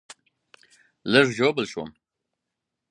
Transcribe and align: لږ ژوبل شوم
لږ 1.11 1.27
ژوبل 1.37 1.65
شوم 1.71 1.89